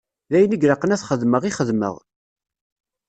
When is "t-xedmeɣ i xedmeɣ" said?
0.99-1.95